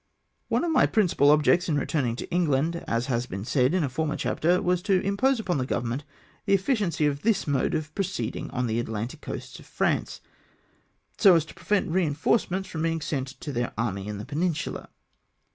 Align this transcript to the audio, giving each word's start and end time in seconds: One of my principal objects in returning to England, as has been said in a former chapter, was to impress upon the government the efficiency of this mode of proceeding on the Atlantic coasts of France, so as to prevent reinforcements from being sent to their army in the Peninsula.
One 0.47 0.63
of 0.63 0.71
my 0.71 0.87
principal 0.87 1.29
objects 1.29 1.69
in 1.69 1.77
returning 1.77 2.15
to 2.15 2.29
England, 2.31 2.83
as 2.87 3.05
has 3.05 3.27
been 3.27 3.45
said 3.45 3.75
in 3.75 3.83
a 3.83 3.87
former 3.87 4.17
chapter, 4.17 4.59
was 4.59 4.81
to 4.81 4.99
impress 5.01 5.37
upon 5.39 5.59
the 5.59 5.65
government 5.67 6.03
the 6.47 6.55
efficiency 6.55 7.05
of 7.05 7.21
this 7.21 7.45
mode 7.45 7.75
of 7.75 7.93
proceeding 7.93 8.49
on 8.49 8.65
the 8.65 8.79
Atlantic 8.79 9.21
coasts 9.21 9.59
of 9.59 9.67
France, 9.67 10.19
so 11.19 11.35
as 11.35 11.45
to 11.45 11.53
prevent 11.53 11.91
reinforcements 11.91 12.67
from 12.67 12.81
being 12.81 12.99
sent 12.99 13.27
to 13.41 13.51
their 13.51 13.73
army 13.77 14.07
in 14.07 14.17
the 14.17 14.25
Peninsula. 14.25 14.89